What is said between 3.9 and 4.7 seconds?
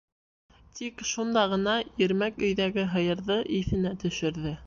төшөрҙө.